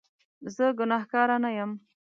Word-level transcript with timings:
زه 0.55 0.65
ګناکاره 0.79 1.37
نه 1.43 1.49
یم 1.57 1.71